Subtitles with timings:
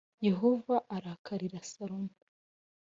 [0.27, 2.15] yehova arakarira salomo